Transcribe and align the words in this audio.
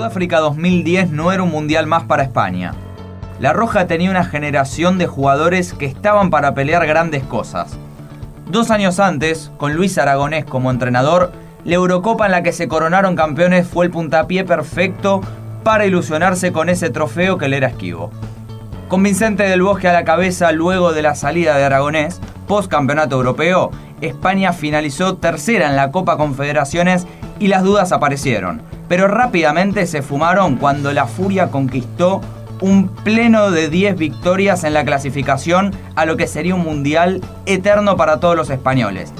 Sudáfrica 0.00 0.38
2010 0.38 1.10
no 1.10 1.30
era 1.30 1.42
un 1.42 1.50
mundial 1.50 1.86
más 1.86 2.04
para 2.04 2.22
España. 2.22 2.72
La 3.38 3.52
Roja 3.52 3.86
tenía 3.86 4.10
una 4.10 4.24
generación 4.24 4.96
de 4.96 5.06
jugadores 5.06 5.74
que 5.74 5.84
estaban 5.84 6.30
para 6.30 6.54
pelear 6.54 6.86
grandes 6.86 7.22
cosas. 7.22 7.76
Dos 8.46 8.70
años 8.70 8.98
antes, 8.98 9.52
con 9.58 9.74
Luis 9.74 9.98
Aragonés 9.98 10.46
como 10.46 10.70
entrenador, 10.70 11.32
la 11.64 11.74
Eurocopa 11.74 12.24
en 12.24 12.32
la 12.32 12.42
que 12.42 12.54
se 12.54 12.66
coronaron 12.66 13.14
campeones 13.14 13.68
fue 13.68 13.84
el 13.84 13.90
puntapié 13.90 14.44
perfecto 14.44 15.20
para 15.64 15.84
ilusionarse 15.84 16.50
con 16.50 16.70
ese 16.70 16.88
trofeo 16.88 17.36
que 17.36 17.48
le 17.48 17.58
era 17.58 17.68
esquivo. 17.68 18.10
Con 18.88 19.02
Vicente 19.02 19.42
del 19.42 19.60
Bosque 19.60 19.88
a 19.88 19.92
la 19.92 20.04
cabeza 20.04 20.50
luego 20.52 20.94
de 20.94 21.02
la 21.02 21.14
salida 21.14 21.58
de 21.58 21.64
Aragonés, 21.64 22.22
post 22.48 22.70
campeonato 22.70 23.16
europeo, 23.16 23.70
España 24.00 24.54
finalizó 24.54 25.18
tercera 25.18 25.68
en 25.68 25.76
la 25.76 25.90
Copa 25.90 26.16
Confederaciones 26.16 27.06
y 27.38 27.48
las 27.48 27.62
dudas 27.62 27.92
aparecieron, 27.92 28.62
pero 28.90 29.06
rápidamente 29.06 29.86
se 29.86 30.02
fumaron 30.02 30.56
cuando 30.56 30.92
la 30.92 31.06
Furia 31.06 31.52
conquistó 31.52 32.20
un 32.60 32.88
pleno 32.88 33.52
de 33.52 33.68
10 33.68 33.96
victorias 33.96 34.64
en 34.64 34.74
la 34.74 34.84
clasificación 34.84 35.72
a 35.94 36.06
lo 36.06 36.16
que 36.16 36.26
sería 36.26 36.56
un 36.56 36.64
mundial 36.64 37.20
eterno 37.46 37.96
para 37.96 38.18
todos 38.18 38.34
los 38.34 38.50
españoles. 38.50 39.12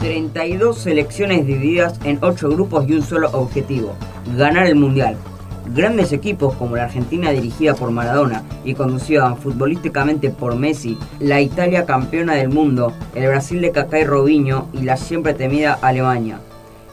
32 0.00 0.78
selecciones 0.78 1.46
divididas 1.46 1.98
en 2.04 2.18
8 2.20 2.50
grupos 2.50 2.84
y 2.86 2.92
un 2.92 3.02
solo 3.02 3.30
objetivo, 3.32 3.94
ganar 4.36 4.66
el 4.66 4.74
mundial. 4.74 5.16
Grandes 5.74 6.12
equipos 6.12 6.54
como 6.54 6.76
la 6.76 6.84
Argentina 6.84 7.32
dirigida 7.32 7.74
por 7.74 7.90
Maradona 7.90 8.44
y 8.64 8.74
conducida 8.74 9.34
futbolísticamente 9.34 10.30
por 10.30 10.54
Messi, 10.54 10.96
la 11.18 11.40
Italia 11.40 11.84
campeona 11.84 12.34
del 12.34 12.48
mundo, 12.48 12.92
el 13.16 13.26
Brasil 13.26 13.60
de 13.60 13.72
Kaká 13.72 13.98
y 13.98 14.04
Robinho 14.04 14.68
y 14.72 14.82
la 14.82 14.96
siempre 14.96 15.34
temida 15.34 15.76
Alemania. 15.82 16.38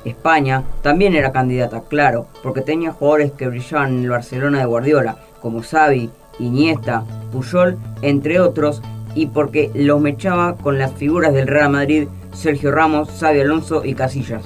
España 0.03 0.63
también 0.81 1.13
era 1.13 1.31
candidata, 1.31 1.83
claro, 1.87 2.25
porque 2.41 2.61
tenía 2.61 2.91
jugadores 2.91 3.33
que 3.33 3.49
brillaban 3.49 3.97
en 3.97 4.03
el 4.05 4.09
Barcelona 4.09 4.57
de 4.57 4.65
Guardiola, 4.65 5.17
como 5.43 5.61
Xavi, 5.61 6.09
Iniesta, 6.39 7.03
Puyol, 7.31 7.77
entre 8.01 8.39
otros, 8.39 8.81
y 9.13 9.27
porque 9.27 9.69
los 9.75 10.01
mechaba 10.01 10.57
con 10.57 10.79
las 10.79 10.91
figuras 10.93 11.33
del 11.33 11.47
Real 11.47 11.69
Madrid, 11.69 12.07
Sergio 12.33 12.71
Ramos, 12.71 13.09
Xavi 13.19 13.41
Alonso 13.41 13.85
y 13.85 13.93
Casillas 13.93 14.41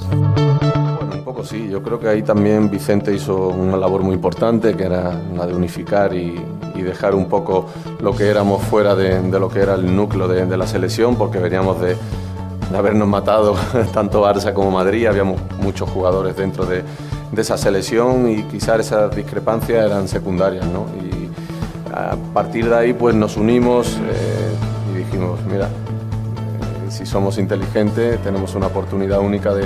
sí, 1.45 1.69
yo 1.69 1.81
creo 1.81 1.99
que 1.99 2.07
ahí 2.07 2.23
también 2.23 2.69
Vicente 2.69 3.13
hizo 3.13 3.47
una 3.49 3.77
labor 3.77 4.01
muy 4.01 4.15
importante, 4.15 4.75
que 4.75 4.83
era 4.83 5.13
la 5.35 5.45
de 5.45 5.53
unificar 5.53 6.13
y, 6.13 6.43
dejar 6.75 7.15
un 7.15 7.27
poco 7.27 7.65
lo 7.99 8.15
que 8.15 8.29
éramos 8.29 8.61
fuera 8.61 8.95
de, 8.95 9.19
lo 9.39 9.49
que 9.49 9.59
era 9.59 9.73
el 9.73 9.95
núcleo 9.95 10.27
de, 10.27 10.57
la 10.57 10.67
selección, 10.67 11.15
porque 11.15 11.39
veníamos 11.39 11.81
de, 11.81 11.97
habernos 12.75 13.07
matado 13.07 13.55
tanto 13.93 14.21
Barça 14.21 14.53
como 14.53 14.69
Madrid, 14.69 15.07
habíamos 15.07 15.41
muchos 15.59 15.89
jugadores 15.89 16.35
dentro 16.35 16.65
de, 16.65 16.83
esa 17.35 17.57
selección 17.57 18.29
y 18.29 18.43
quizás 18.43 18.81
esas 18.81 19.15
discrepancias 19.15 19.85
eran 19.85 20.07
secundarias, 20.07 20.65
¿no? 20.67 20.85
Y 21.03 21.29
a 21.91 22.15
partir 22.33 22.69
de 22.69 22.75
ahí 22.75 22.93
pues 22.93 23.15
nos 23.15 23.35
unimos 23.35 23.97
eh, 23.97 24.93
y 24.93 24.97
dijimos, 24.99 25.39
mira, 25.51 25.65
eh, 25.65 26.91
si 26.91 27.05
somos 27.05 27.37
inteligentes 27.37 28.21
tenemos 28.21 28.53
una 28.53 28.67
oportunidad 28.67 29.19
única 29.19 29.53
de 29.53 29.65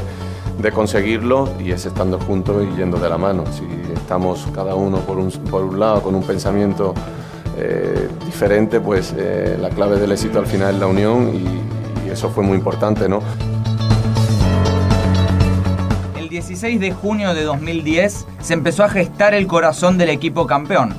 de 0.60 0.72
conseguirlo 0.72 1.50
y 1.60 1.72
es 1.72 1.86
estando 1.86 2.20
juntos 2.20 2.64
y 2.64 2.78
yendo 2.78 3.00
de 3.00 3.10
la 3.10 3.18
mano. 3.18 3.46
Si 3.52 3.64
estamos 3.94 4.48
cada 4.54 4.76
uno 4.76 5.00
por 5.00 5.18
un, 5.18 5.32
por 5.32 5.64
un 5.64 5.80
lado 5.80 6.02
con 6.02 6.16
un 6.16 6.24
pensamiento 6.24 6.94
eh, 7.58 8.10
diferente, 8.26 8.80
pues 8.80 9.14
eh, 9.18 9.58
la 9.60 9.70
clave 9.70 9.98
del 9.98 10.12
éxito 10.12 10.40
al 10.40 10.48
final 10.48 10.76
es 10.76 10.80
la 10.80 10.88
unión 10.88 11.34
y, 11.34 11.80
eso 12.10 12.32
fue 12.32 12.44
muy 12.44 12.58
importante, 12.58 13.08
¿no? 13.08 13.22
El 16.18 16.28
16 16.28 16.80
de 16.80 16.92
junio 16.92 17.36
de 17.36 17.44
2010 17.44 18.26
se 18.40 18.54
empezó 18.56 18.84
a 18.84 18.90
gestar 18.90 19.36
el 19.36 19.46
corazón 19.46 20.00
del 20.00 20.10
equipo 20.10 20.48
campeón. 20.48 20.96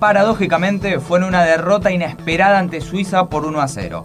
Paradójicamente 0.00 0.98
fue 0.98 1.18
en 1.18 1.24
una 1.24 1.44
derrota 1.44 1.92
inesperada 1.92 2.58
ante 2.58 2.80
Suiza 2.80 3.26
por 3.26 3.46
1 3.46 3.60
a 3.60 3.68
0. 3.68 4.04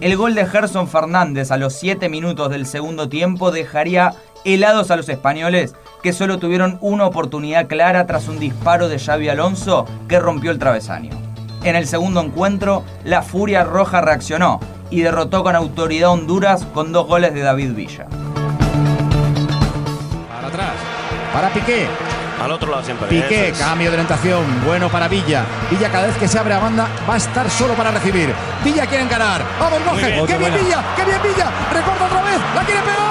El 0.00 0.16
gol 0.16 0.34
de 0.34 0.46
Gerson 0.46 0.88
Fernández 0.88 1.50
a 1.50 1.58
los 1.58 1.74
7 1.74 2.08
minutos 2.08 2.48
del 2.48 2.64
segundo 2.64 3.10
tiempo 3.10 3.50
dejaría 3.50 4.14
helados 4.46 4.90
a 4.90 4.96
los 4.96 5.10
españoles 5.10 5.74
que 6.02 6.14
solo 6.14 6.38
tuvieron 6.38 6.78
una 6.80 7.04
oportunidad 7.04 7.66
clara 7.66 8.06
tras 8.06 8.26
un 8.26 8.38
disparo 8.38 8.88
de 8.88 8.98
Xavi 8.98 9.28
Alonso 9.28 9.84
que 10.08 10.18
rompió 10.18 10.52
el 10.52 10.58
travesaño. 10.58 11.10
En 11.64 11.76
el 11.76 11.86
segundo 11.86 12.22
encuentro, 12.22 12.82
la 13.04 13.20
Furia 13.20 13.62
Roja 13.62 14.00
reaccionó 14.00 14.58
y 14.88 15.02
derrotó 15.02 15.42
con 15.42 15.54
autoridad 15.54 16.08
a 16.08 16.12
Honduras 16.12 16.64
con 16.72 16.92
dos 16.92 17.06
goles 17.06 17.34
de 17.34 17.40
David 17.40 17.74
Villa. 17.74 18.06
Para 20.30 20.48
atrás, 20.48 20.72
para 21.34 21.50
Piqué, 21.50 21.86
al 22.40 22.52
otro 22.52 22.70
lado 22.70 22.82
siempre. 22.82 23.08
Piqué, 23.08 23.52
cambio 23.58 23.90
de 23.90 23.96
orientación. 23.96 24.42
Bueno 24.64 24.88
para 24.88 25.08
Villa. 25.08 25.44
Villa 25.70 25.90
cada 25.90 26.06
vez 26.06 26.16
que 26.16 26.26
se 26.26 26.38
abre 26.38 26.54
a 26.54 26.58
banda 26.58 26.88
va 27.08 27.14
a 27.14 27.16
estar 27.16 27.48
solo 27.50 27.74
para 27.74 27.90
recibir. 27.90 28.34
Villa 28.64 28.86
quiere 28.86 29.06
ganar. 29.06 29.42
Vamos, 29.58 29.84
Roger. 29.84 30.26
¡Qué 30.26 30.38
bien 30.38 30.54
Villa! 30.54 30.82
¡Qué 30.96 31.04
bien 31.04 31.18
Villa! 31.22 31.50
Recorta 31.72 32.06
otra 32.06 32.22
vez. 32.22 32.40
¡La 32.54 32.62
quiere 32.64 32.80
pegar! 32.82 33.10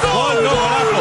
¡Gol! 0.00 0.91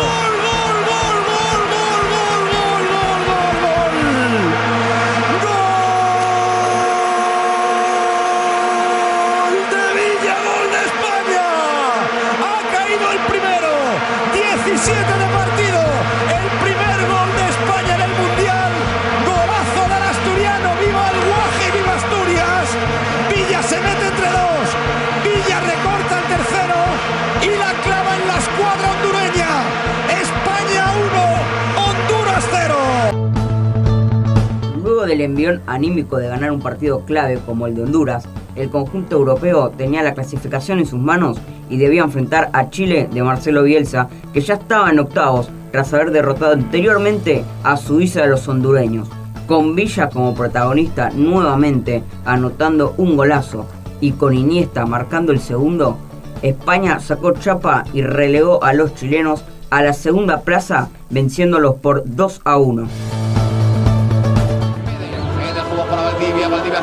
Del 35.12 35.22
envión 35.22 35.62
anímico 35.68 36.18
de 36.18 36.30
ganar 36.30 36.52
un 36.52 36.62
partido 36.62 37.02
clave 37.02 37.38
como 37.46 37.68
el 37.68 37.76
de 37.76 37.84
Honduras, 37.84 38.24
el 38.56 38.70
conjunto 38.70 39.18
europeo 39.18 39.70
tenía 39.70 40.04
la 40.04 40.14
clasificación 40.14 40.80
en 40.80 40.86
sus 40.86 41.00
manos 41.00 41.38
y 41.70 41.78
debía 41.78 42.04
enfrentar 42.04 42.50
a 42.54 42.70
Chile 42.70 43.10
de 43.12 43.22
Marcelo 43.22 43.64
Bielsa, 43.64 44.08
que 44.34 44.40
ya 44.42 44.54
estaba 44.56 44.90
en 44.90 45.00
octavos 45.00 45.50
tras 45.72 45.94
haber 45.94 46.12
derrotado 46.12 46.54
anteriormente 46.54 47.44
a 47.64 47.76
Suiza 47.76 48.22
de 48.22 48.30
los 48.30 48.48
hondureños, 48.48 49.10
con 49.48 49.76
Villa 49.76 50.10
como 50.10 50.34
protagonista 50.34 51.10
nuevamente 51.10 52.04
anotando 52.24 52.94
un 52.98 53.18
golazo 53.18 53.66
y 54.00 54.14
con 54.14 54.34
Iniesta 54.34 54.86
marcando 54.86 55.34
el 55.34 55.40
segundo, 55.40 55.98
España 56.42 57.00
sacó 57.02 57.34
chapa 57.34 57.84
y 57.94 58.02
relegó 58.02 58.64
a 58.64 58.74
los 58.74 58.96
chilenos 58.96 59.44
a 59.70 59.82
la 59.82 59.94
segunda 59.94 60.42
plaza 60.42 60.90
venciéndolos 61.10 61.76
por 61.76 62.04
2 62.06 62.42
a 62.46 62.58
1. 62.58 63.21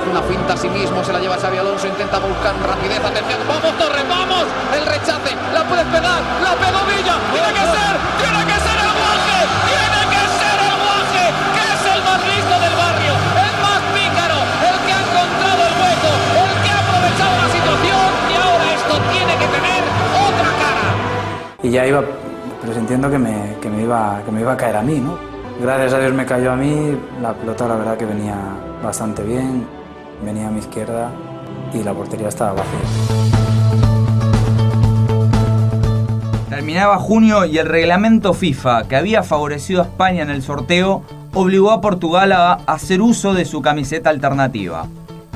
Una 0.07 0.23
finta 0.23 0.55
a 0.55 0.57
sí 0.57 0.69
mismo, 0.69 1.03
se 1.03 1.13
la 1.13 1.19
lleva 1.19 1.37
Xavi 1.37 1.59
Alonso, 1.59 1.87
intenta 1.87 2.19
buscar 2.19 2.55
rapidez, 2.63 3.01
atención, 3.03 3.41
vamos 3.49 3.73
Torres, 3.79 4.05
vamos, 4.09 4.45
el 4.77 4.87
rechace, 4.87 5.35
la 5.53 5.65
puedes 5.65 5.87
pegar, 5.87 6.23
la 6.43 6.53
pegó 6.55 6.79
tiene 6.89 7.53
que 7.53 7.65
ser, 7.71 7.95
tiene 8.19 8.43
que 8.45 8.59
ser 8.59 8.79
el 8.81 8.93
guaje, 8.99 9.39
tiene 9.69 10.01
que 10.13 10.23
ser 10.39 10.59
el 10.67 10.77
guaje, 10.83 11.25
que 11.55 11.63
es 11.69 11.83
el 11.95 12.01
más 12.03 12.21
listo 12.27 12.55
del 12.59 12.75
barrio, 12.75 13.13
el 13.39 13.55
más 13.63 13.81
pícaro, 13.95 14.39
el 14.67 14.77
que 14.85 14.93
ha 14.93 15.01
encontrado 15.07 15.61
el 15.69 15.75
hueco, 15.79 16.11
el 16.43 16.55
que 16.63 16.71
ha 16.73 16.79
aprovechado 16.83 17.35
la 17.39 17.49
situación 17.55 18.09
y 18.29 18.35
ahora 18.35 18.67
esto 18.75 18.95
tiene 19.13 19.33
que 19.39 19.49
tener 19.49 19.83
otra 20.27 20.51
cara. 20.59 20.89
Y 21.63 21.71
ya 21.71 21.87
iba 21.87 22.03
presintiendo 22.63 23.11
que 23.11 23.19
me, 23.19 23.57
que 23.61 23.69
me, 23.69 23.87
que 24.25 24.31
me 24.33 24.41
iba 24.41 24.53
a 24.53 24.57
caer 24.57 24.77
a 24.77 24.83
mí, 24.83 24.99
¿no? 24.99 25.19
Gracias 25.61 25.93
a 25.95 25.99
Dios 25.99 26.13
me 26.13 26.27
cayó 26.27 26.53
a 26.53 26.57
mí, 26.57 26.99
la 27.21 27.35
pelota 27.35 27.69
la 27.69 27.77
verdad 27.77 27.97
que 27.97 28.07
venía 28.07 28.37
bastante 28.83 29.23
bien, 29.23 29.67
venía 30.25 30.49
a 30.49 30.51
mi 30.51 30.61
izquierda 30.61 31.11
y 31.73 31.83
la 31.83 31.95
portería 31.95 32.29
estaba 32.29 32.53
vacía. 32.53 32.79
Terminaba 36.49 36.99
junio 36.99 37.45
y 37.45 37.59
el 37.59 37.67
reglamento 37.67 38.35
FIFA, 38.35 38.89
que 38.89 38.97
había 38.97 39.23
favorecido 39.23 39.81
a 39.81 39.85
España 39.85 40.23
en 40.23 40.31
el 40.31 40.43
sorteo, 40.43 41.03
obligó 41.35 41.71
a 41.71 41.81
Portugal 41.81 42.33
a 42.33 42.55
hacer 42.67 43.01
uso 43.01 43.33
de 43.33 43.45
su 43.45 43.63
camiseta 43.63 44.11
alternativa. 44.11 44.87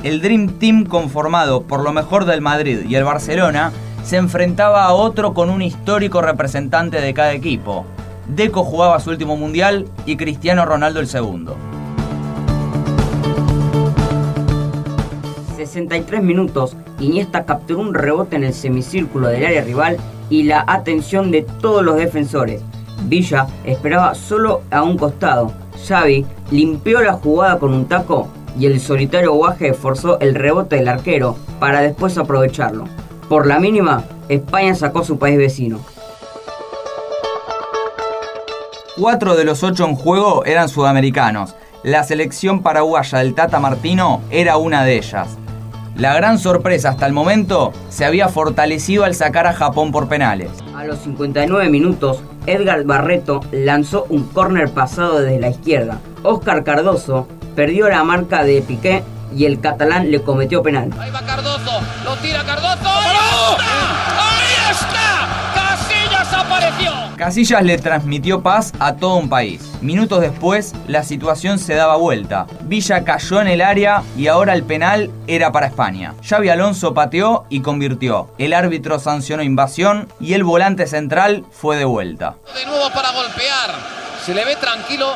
El 0.03 0.21
Dream 0.21 0.59
Team 0.59 0.85
conformado 0.85 1.63
por 1.63 1.81
lo 1.81 1.93
mejor 1.93 2.25
del 2.25 2.41
Madrid 2.41 2.81
y 2.87 2.95
el 2.95 3.05
Barcelona 3.05 3.71
se 4.03 4.17
enfrentaba 4.17 4.83
a 4.83 4.93
otro 4.93 5.33
con 5.33 5.49
un 5.49 5.61
histórico 5.61 6.21
representante 6.21 6.99
de 6.99 7.13
cada 7.13 7.31
equipo. 7.31 7.85
Deco 8.27 8.63
jugaba 8.63 8.99
su 8.99 9.09
último 9.09 9.37
mundial 9.37 9.87
y 10.05 10.17
Cristiano 10.17 10.65
Ronaldo 10.65 10.99
el 10.99 11.07
segundo. 11.07 11.55
63 15.65 16.21
minutos, 16.21 16.75
Iniesta 16.99 17.45
capturó 17.45 17.79
un 17.79 17.93
rebote 17.93 18.35
en 18.35 18.43
el 18.43 18.53
semicírculo 18.53 19.27
del 19.27 19.45
área 19.45 19.63
rival 19.63 19.97
y 20.29 20.43
la 20.43 20.65
atención 20.67 21.31
de 21.31 21.43
todos 21.61 21.83
los 21.83 21.95
defensores. 21.95 22.61
Villa 23.05 23.47
esperaba 23.63 24.13
solo 24.13 24.61
a 24.71 24.83
un 24.83 24.97
costado. 24.97 25.51
Xavi 25.87 26.25
limpió 26.51 27.01
la 27.01 27.13
jugada 27.13 27.59
con 27.59 27.73
un 27.73 27.85
taco 27.85 28.27
y 28.59 28.65
el 28.65 28.79
solitario 28.79 29.33
Guaje 29.33 29.73
forzó 29.73 30.19
el 30.19 30.35
rebote 30.35 30.75
del 30.75 30.87
arquero 30.87 31.37
para 31.59 31.81
después 31.81 32.17
aprovecharlo. 32.17 32.85
Por 33.29 33.47
la 33.47 33.59
mínima, 33.59 34.03
España 34.29 34.75
sacó 34.75 35.03
su 35.03 35.17
país 35.17 35.37
vecino. 35.37 35.79
Cuatro 38.97 39.35
de 39.35 39.43
los 39.43 39.63
ocho 39.63 39.85
en 39.85 39.95
juego 39.95 40.45
eran 40.45 40.69
sudamericanos. 40.69 41.55
La 41.83 42.03
selección 42.03 42.61
paraguaya 42.61 43.19
del 43.19 43.33
Tata 43.33 43.59
Martino 43.59 44.21
era 44.29 44.57
una 44.57 44.83
de 44.83 44.97
ellas. 44.97 45.37
La 45.95 46.15
gran 46.15 46.39
sorpresa 46.39 46.89
hasta 46.89 47.05
el 47.05 47.13
momento 47.13 47.71
se 47.89 48.03
había 48.03 48.27
fortalecido 48.27 49.03
al 49.03 49.13
sacar 49.13 49.45
a 49.45 49.53
Japón 49.53 49.91
por 49.91 50.09
penales. 50.09 50.49
A 50.75 50.85
los 50.85 50.99
59 50.99 51.69
minutos, 51.69 52.23
Edgar 52.47 52.83
Barreto 52.83 53.41
lanzó 53.51 54.07
un 54.09 54.23
córner 54.23 54.71
pasado 54.71 55.19
desde 55.19 55.39
la 55.39 55.49
izquierda. 55.49 55.99
Oscar 56.23 56.63
Cardoso 56.63 57.27
perdió 57.55 57.89
la 57.89 58.03
marca 58.03 58.43
de 58.43 58.63
Piqué 58.63 59.03
y 59.35 59.45
el 59.45 59.59
catalán 59.59 60.09
le 60.09 60.23
cometió 60.23 60.63
penal. 60.63 60.89
Ahí 60.99 61.11
va 61.11 61.21
Cardozo, 61.21 61.81
lo 62.03 62.15
tira 62.17 62.43
Cardozo. 62.43 62.89
¡Ahí 62.89 63.15
está! 63.51 63.91
¡Ahí 64.17 64.71
está! 64.71 65.27
¡Casillas 65.53 66.33
apareció! 66.33 67.02
Casillas 67.17 67.63
le 67.63 67.77
transmitió 67.77 68.41
paz 68.41 68.73
a 68.79 68.95
todo 68.95 69.15
un 69.15 69.29
país. 69.29 69.61
Minutos 69.81 70.21
después, 70.21 70.73
la 70.87 71.03
situación 71.03 71.59
se 71.59 71.75
daba 71.75 71.95
vuelta. 71.95 72.47
Villa 72.61 73.03
cayó 73.03 73.39
en 73.39 73.47
el 73.47 73.61
área 73.61 74.03
y 74.17 74.27
ahora 74.27 74.53
el 74.53 74.63
penal 74.63 75.11
era 75.27 75.51
para 75.51 75.67
España. 75.67 76.15
Xavi 76.27 76.49
Alonso 76.49 76.93
pateó 76.93 77.45
y 77.49 77.61
convirtió. 77.61 78.29
El 78.37 78.53
árbitro 78.53 78.99
sancionó 78.99 79.43
invasión 79.43 80.11
y 80.19 80.33
el 80.33 80.43
volante 80.43 80.87
central 80.87 81.45
fue 81.51 81.77
de 81.77 81.85
vuelta. 81.85 82.35
De 82.55 82.65
nuevo 82.65 82.89
para 82.93 83.11
golpear. 83.11 83.71
Se 84.25 84.33
le 84.33 84.45
ve 84.45 84.55
tranquilo 84.55 85.13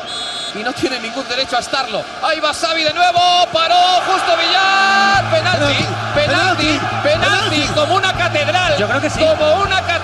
y 0.54 0.62
no 0.62 0.72
tiene 0.72 1.00
ningún 1.00 1.26
derecho 1.28 1.56
a 1.56 1.60
estarlo. 1.60 2.02
Ahí 2.22 2.40
va 2.40 2.52
Xavi 2.52 2.84
de 2.84 2.92
nuevo, 2.94 3.20
paró 3.52 3.74
justo 4.06 4.32
Villar, 4.36 5.30
penalti, 5.30 5.84
penalti, 6.14 6.80
penalti, 7.02 7.62
como 7.74 7.94
una 7.96 8.12
catedral. 8.12 8.76
Yo 8.78 8.86
creo 8.86 9.00
que 9.00 9.10
sí. 9.10 9.20
Como 9.20 9.62
una 9.62 9.80
catedral 9.82 9.97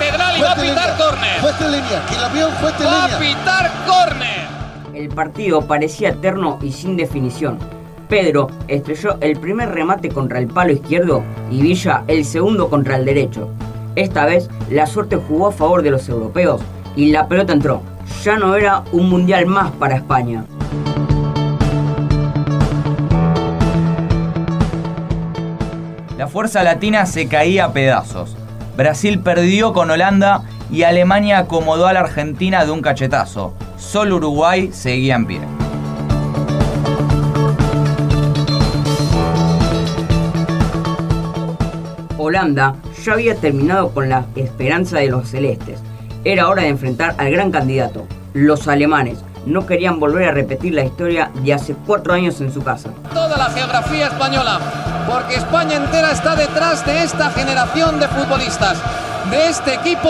a 0.59 0.63
pitar 0.63 0.97
córner. 0.97 1.41
Fue 1.41 1.51
esta 1.51 1.69
línea, 1.69 2.03
quien 2.09 2.21
la 2.21 2.29
vio 2.29 2.49
fue 2.51 2.71
esta 2.71 2.85
Va 2.85 3.05
a 3.05 3.09
línea. 3.19 3.37
pitar 3.37 3.73
córner. 3.87 4.95
El 4.95 5.09
partido 5.09 5.63
parecía 5.63 6.11
eterno 6.11 6.59
y 6.63 6.73
sin 6.73 6.97
definición. 6.97 7.59
Pedro 8.09 8.49
estrelló 8.69 9.17
el 9.21 9.39
primer 9.41 9.71
remate 9.71 10.09
contra 10.11 10.39
el 10.39 10.47
palo 10.47 10.73
izquierdo 10.73 11.23
y 11.51 11.63
Villa 11.63 12.05
el 12.07 12.25
segundo 12.25 12.69
contra 12.69 12.97
el 12.97 13.05
derecho. 13.05 13.49
Esta 13.97 14.25
vez 14.27 14.49
la 14.71 14.87
suerte 14.87 15.17
jugó 15.17 15.49
a 15.49 15.53
favor 15.53 15.83
de 15.83 15.91
los 15.91 16.09
europeos 16.09 16.61
y 16.97 17.11
la 17.11 17.27
pelota 17.29 17.53
entró. 17.53 17.83
Ya 18.23 18.37
no 18.37 18.55
era 18.55 18.83
un 18.93 19.09
mundial 19.09 19.47
más 19.47 19.71
para 19.73 19.97
España. 19.97 20.45
La 26.17 26.29
fuerza 26.29 26.63
latina 26.63 27.07
se 27.07 27.27
caía 27.29 27.67
a 27.67 27.73
pedazos. 27.73 28.37
Brasil 28.77 29.21
perdió 29.21 29.73
con 29.73 29.91
Holanda 29.91 30.43
y 30.71 30.83
Alemania 30.83 31.39
acomodó 31.39 31.87
a 31.87 31.93
la 31.93 32.01
Argentina 32.01 32.65
de 32.65 32.73
un 32.73 32.83
cachetazo. 32.83 33.55
Solo 33.77 34.17
Uruguay 34.17 34.71
seguía 34.73 35.15
en 35.15 35.27
pie. 35.27 35.41
Holanda 42.19 42.75
ya 43.05 43.13
había 43.13 43.37
terminado 43.37 43.91
con 43.91 44.09
la 44.09 44.25
esperanza 44.35 44.99
de 44.99 45.09
los 45.09 45.29
celestes. 45.29 45.81
Era 46.25 46.49
hora 46.49 46.63
de 46.63 46.69
enfrentar 46.69 47.15
al 47.19 47.31
gran 47.31 47.51
candidato. 47.51 48.07
Los 48.33 48.67
alemanes 48.67 49.19
no 49.47 49.67
querían 49.67 50.01
volver 50.01 50.29
a 50.29 50.33
repetir 50.33 50.75
la 50.75 50.85
historia 50.85 51.31
de 51.45 51.53
hace 51.53 51.77
cuatro 51.87 52.15
años 52.15 52.41
en 52.41 52.53
su 52.53 52.63
casa. 52.63 52.91
La 53.45 53.51
geografía 53.51 54.07
española, 54.07 54.59
porque 55.07 55.35
España 55.35 55.77
entera 55.77 56.13
está 56.13 56.35
detrás 56.35 56.87
de 56.87 57.03
esta 57.03 57.29
generación 57.29 58.01
de 58.01 58.09
futbolistas, 58.09 58.79
de 59.31 59.49
este 59.49 59.75
equipo 59.75 60.09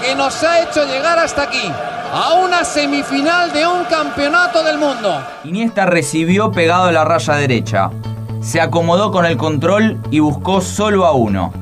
que 0.00 0.14
nos 0.14 0.40
ha 0.44 0.60
hecho 0.60 0.86
llegar 0.86 1.18
hasta 1.18 1.42
aquí, 1.42 1.72
a 2.14 2.34
una 2.34 2.62
semifinal 2.62 3.52
de 3.52 3.66
un 3.66 3.82
campeonato 3.86 4.62
del 4.62 4.78
mundo. 4.78 5.20
Iniesta 5.42 5.84
recibió 5.86 6.52
pegado 6.52 6.84
a 6.84 6.92
la 6.92 7.04
raya 7.04 7.34
derecha. 7.34 7.90
Se 8.40 8.60
acomodó 8.60 9.10
con 9.10 9.26
el 9.26 9.36
control 9.36 10.00
y 10.12 10.20
buscó 10.20 10.60
solo 10.60 11.06
a 11.06 11.12
uno. 11.12 11.52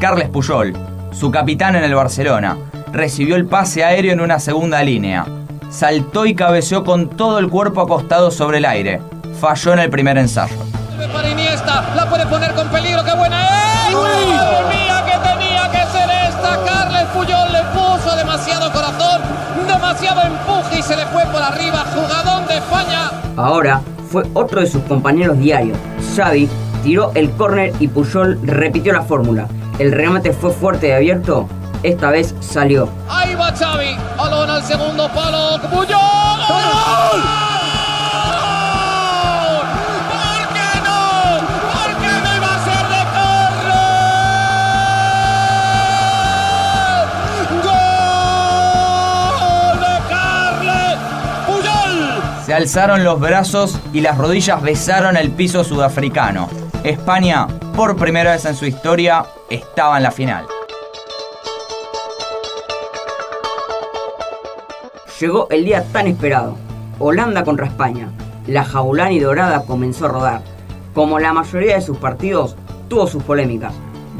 Carles 0.00 0.30
Puyol, 0.30 0.74
su 1.12 1.30
capitán 1.30 1.76
en 1.76 1.84
el 1.84 1.94
Barcelona, 1.94 2.58
recibió 2.90 3.36
el 3.36 3.46
pase 3.46 3.84
aéreo 3.84 4.12
en 4.12 4.20
una 4.20 4.40
segunda 4.40 4.82
línea. 4.82 5.26
Saltó 5.70 6.26
y 6.26 6.34
cabeceó 6.34 6.82
con 6.82 7.08
todo 7.08 7.38
el 7.38 7.48
cuerpo 7.50 7.82
acostado 7.82 8.32
sobre 8.32 8.58
el 8.58 8.64
aire. 8.64 9.00
Falló 9.42 9.72
en 9.72 9.80
el 9.80 9.90
primer 9.90 10.16
ensayo. 10.18 10.54
Vuelve 10.86 11.12
para 11.12 11.28
Iniesta, 11.28 11.82
la 11.96 12.08
puede 12.08 12.24
poner 12.26 12.54
con 12.54 12.68
peligro, 12.68 13.02
qué 13.02 13.12
buena 13.12 13.88
es. 13.88 13.92
¡Madre 13.92 14.68
mía 14.68 15.04
que 15.04 15.18
tenía 15.28 15.68
que 15.68 15.84
ser 15.90 16.08
esta! 16.28 16.64
Carles 16.64 17.06
Puyol 17.12 17.50
le 17.50 17.60
puso 17.74 18.14
demasiado 18.14 18.70
corazón, 18.70 19.20
demasiado 19.66 20.22
empuje 20.22 20.78
y 20.78 20.82
se 20.84 20.94
le 20.94 21.04
fue 21.06 21.24
por 21.24 21.42
arriba, 21.42 21.84
jugadón 21.92 22.46
de 22.46 22.58
España. 22.58 23.10
Ahora 23.36 23.80
fue 24.12 24.22
otro 24.32 24.60
de 24.60 24.68
sus 24.68 24.84
compañeros 24.84 25.36
diarios. 25.36 25.76
Xavi 26.14 26.48
tiró 26.84 27.10
el 27.16 27.28
córner 27.32 27.72
y 27.80 27.88
Puyol 27.88 28.38
repitió 28.44 28.92
la 28.92 29.02
fórmula. 29.02 29.48
El 29.80 29.90
remate 29.90 30.32
fue 30.32 30.52
fuerte 30.52 30.90
y 30.90 30.92
abierto. 30.92 31.48
Esta 31.82 32.10
vez 32.12 32.32
salió. 32.38 32.88
Ahí 33.08 33.34
va 33.34 33.50
Xavi, 33.50 33.96
balón 34.16 34.48
al 34.48 34.62
segundo 34.62 35.08
palo, 35.08 35.60
Puyol. 35.62 35.98
¡Gol! 36.48 37.51
Alzaron 52.52 53.02
los 53.02 53.18
brazos 53.18 53.78
y 53.94 54.02
las 54.02 54.18
rodillas 54.18 54.60
besaron 54.60 55.16
el 55.16 55.30
piso 55.30 55.64
sudafricano. 55.64 56.50
España, 56.84 57.46
por 57.74 57.96
primera 57.96 58.32
vez 58.32 58.44
en 58.44 58.54
su 58.54 58.66
historia, 58.66 59.24
estaba 59.48 59.96
en 59.96 60.02
la 60.02 60.10
final. 60.10 60.44
Llegó 65.18 65.48
el 65.50 65.64
día 65.64 65.84
tan 65.92 66.06
esperado. 66.08 66.56
Holanda 66.98 67.42
contra 67.42 67.66
España. 67.66 68.10
La 68.46 68.64
jaulani 68.64 69.18
dorada 69.18 69.64
comenzó 69.64 70.06
a 70.06 70.08
rodar. 70.08 70.42
Como 70.92 71.18
la 71.18 71.32
mayoría 71.32 71.76
de 71.76 71.80
sus 71.80 71.96
partidos, 71.96 72.56
tuvo 72.88 73.06
sus 73.06 73.22
polémicas. 73.22 73.72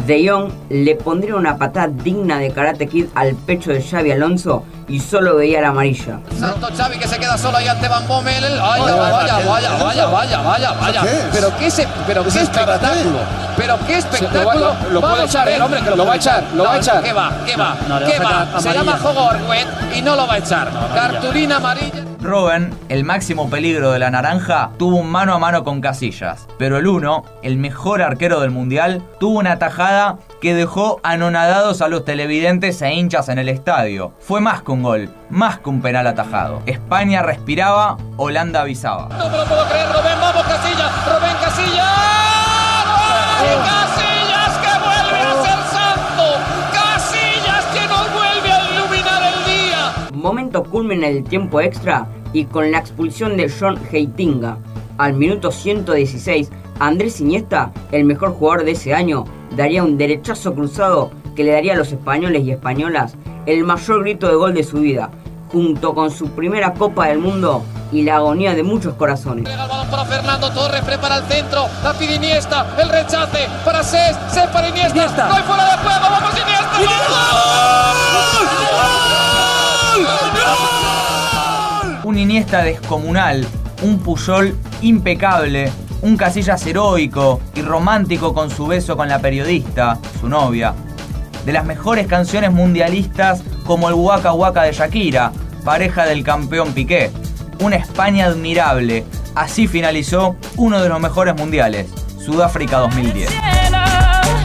De 0.07 0.27
Jong 0.27 0.51
le 0.71 0.95
pondría 0.95 1.37
una 1.37 1.59
patada 1.59 1.89
digna 1.89 2.39
de 2.39 2.51
Karate 2.51 2.87
Kid 2.87 3.07
al 3.15 3.35
pecho 3.35 3.73
de 3.73 3.83
Xavi 3.83 4.11
Alonso 4.11 4.65
y 4.93 5.01
solo 5.01 5.37
veía 5.37 5.63
la 5.63 5.69
amarilla. 5.69 6.19
Santo 6.39 6.69
Xavi 6.77 6.99
que 6.99 7.09
se 7.09 7.19
queda 7.19 7.39
solo 7.39 7.57
ahí 7.57 7.67
ante 7.67 7.89
Van 7.89 8.07
Bommel. 8.07 8.43
Vaya, 8.61 8.95
vaya, 8.95 9.39
vaya, 9.39 9.71
vaya, 9.79 10.07
vaya, 10.07 10.39
vaya, 10.43 10.73
vaya. 10.73 11.01
¿Qué 11.01 11.09
es? 11.09 11.25
Pero 11.33 11.57
qué, 11.59 11.71
se, 11.71 11.89
pero 12.07 12.23
qué 12.23 12.29
espectáculo. 12.29 13.19
Pero 13.57 13.79
qué 13.87 13.97
espectáculo. 13.97 14.75
Lo, 14.91 15.25
echar, 15.25 15.43
a 15.43 15.45
ver. 15.47 15.55
el 15.55 15.63
hombre, 15.63 15.81
que 15.81 15.91
lo, 15.91 16.05
va 16.05 16.13
a 16.13 16.17
echar, 16.17 16.45
lo 16.55 16.65
va 16.65 16.75
a 16.75 16.77
echar. 16.77 17.03
¿Qué 17.03 17.13
va? 17.15 17.33
¿Qué 17.47 17.57
va? 17.57 17.75
¿Qué 18.07 18.19
va 18.19 18.45
va? 18.53 18.61
Se 18.61 18.75
llama 18.75 18.99
juego 18.99 19.25
Orwet 19.25 19.67
y 19.95 20.03
no 20.03 20.15
lo 20.15 20.27
va 20.27 20.35
a 20.35 20.39
echar. 20.39 20.69
Cartulina 20.95 21.57
amarilla. 21.57 22.12
Robben, 22.23 22.73
el 22.89 23.03
máximo 23.03 23.51
peligro 23.51 23.91
de 23.91 23.99
la 23.99 24.09
naranja, 24.09 24.71
tuvo 24.79 24.99
un 24.99 25.11
mano 25.11 25.35
a 25.35 25.41
mano 25.41 25.65
con 25.65 25.81
Casillas, 25.81 26.47
pero 26.57 26.79
el 26.79 26.87
uno, 26.87 27.25
el 27.43 27.57
mejor 27.57 28.01
arquero 28.01 28.39
del 28.41 28.53
mundial, 28.53 29.03
tuvo 29.19 29.41
una 29.41 29.59
tajada 29.59 30.19
que 30.41 30.55
dejó 30.55 31.01
anonadados 31.03 31.83
a 31.83 31.89
los 31.89 32.05
televidentes 32.05 32.81
e 32.81 32.93
hinchas 32.93 33.29
en 33.29 33.41
el 33.41 33.49
estadio. 33.49 34.13
Fue 34.21 34.41
más 34.41 34.63
que 34.63 34.71
un 34.71 34.85
gol, 34.85 35.11
más 35.31 35.59
que 35.59 35.69
un 35.69 35.83
penal 35.83 36.07
atajado. 36.07 36.63
España 36.67 37.23
respiraba, 37.23 37.97
Holanda 38.17 38.61
avisaba. 38.61 39.09
No 39.09 39.29
me 39.29 39.39
lo 39.39 39.45
puedo 39.45 39.67
creer, 39.69 39.89
Rubén, 39.89 40.21
vamos 40.21 40.45
Casillas, 40.45 40.93
Rubén 41.07 41.37
Casillas. 41.43 41.87
¡Gol! 43.41 43.82
Momento 50.23 50.63
culmen 50.63 51.03
en 51.03 51.17
el 51.17 51.25
tiempo 51.25 51.61
extra 51.61 52.07
y 52.33 52.45
con 52.45 52.71
la 52.71 52.79
expulsión 52.79 53.37
de 53.37 53.51
John 53.51 53.77
Heitinga. 53.91 54.57
Al 54.97 55.15
minuto 55.15 55.51
116, 55.51 56.49
Andrés 56.79 57.21
Iniesta, 57.21 57.73
el 57.91 58.05
mejor 58.05 58.33
jugador 58.33 58.65
de 58.65 58.71
ese 58.71 58.95
año, 58.95 59.25
daría 59.57 59.83
un 59.83 59.99
derechazo 59.99 60.55
cruzado 60.55 61.11
que 61.35 61.43
le 61.43 61.51
daría 61.51 61.73
a 61.73 61.77
los 61.77 61.91
españoles 61.91 62.45
y 62.45 62.53
españolas 62.53 63.17
el 63.47 63.65
mayor 63.65 64.03
grito 64.03 64.29
de 64.29 64.37
gol 64.37 64.55
de 64.55 64.63
su 64.63 64.79
vida, 64.79 65.11
junto 65.51 65.93
con 65.93 66.13
su 66.13 66.29
primera 66.29 66.73
Copa 66.73 67.09
del 67.09 67.19
Mundo 67.19 67.65
y 67.91 68.03
la 68.03 68.17
agonía 68.17 68.55
de 68.55 68.63
muchos 68.63 68.95
corazones. 68.95 69.45
Llega 69.45 69.65
el 69.65 69.69
balón 69.69 69.91
para 69.91 70.05
Fernando 70.05 70.51
Torres, 70.53 70.83
prepara 70.83 71.17
el 71.17 71.25
centro, 71.25 71.67
la 71.83 71.93
pide 71.95 72.15
Iniesta, 72.15 72.77
el 72.81 72.89
rechace 72.89 73.49
para 73.65 73.83
Cés, 73.83 74.17
Cés 74.31 74.47
para 74.53 74.69
Iniesta, 74.69 74.97
Iniesta. 74.97 75.29
no 75.29 75.35
hay 75.35 75.43
fuera 75.43 75.65
de 75.65 75.77
juego, 75.79 76.01
vamos 76.01 76.31
Iniesta, 76.31 76.52
un 82.05 82.19
Iniesta 82.19 82.63
descomunal, 82.63 83.47
un 83.83 83.99
Puyol 83.99 84.57
impecable, 84.81 85.71
un 86.03 86.17
Casillas 86.17 86.67
heroico 86.67 87.41
y 87.55 87.63
romántico 87.63 88.35
con 88.35 88.51
su 88.51 88.67
beso 88.67 88.97
con 88.97 89.09
la 89.09 89.21
periodista, 89.21 89.99
su 90.21 90.29
novia. 90.29 90.75
De 91.45 91.53
las 91.53 91.65
mejores 91.65 92.07
canciones 92.07 92.53
mundialistas 92.53 93.43
como 93.65 93.89
el 93.89 93.95
Waka 93.95 94.33
Waka 94.33 94.63
de 94.63 94.73
Shakira, 94.73 95.33
pareja 95.65 96.05
del 96.07 96.25
campeón 96.25 96.73
Piqué. 96.73 97.11
Una 97.61 97.77
España 97.77 98.27
admirable. 98.27 99.05
Así 99.35 99.67
finalizó 99.67 100.37
uno 100.57 100.83
de 100.83 100.89
los 100.89 101.01
mejores 101.01 101.35
mundiales, 101.35 101.89
Sudáfrica 102.19 102.79
2010. 102.79 103.31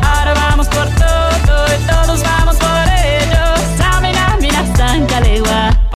Ahora 0.01 0.33
vamos 0.33 0.67
por 0.67 0.87
todo 0.89 1.27
todos 1.87 2.23
vamos 2.23 2.55
por 2.57 2.66